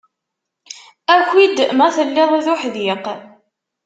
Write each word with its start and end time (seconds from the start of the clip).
Aki-d 1.15 1.57
ma 1.77 1.87
telliḍ 1.95 2.31
d 2.45 2.47
uḥdiq 2.53 3.05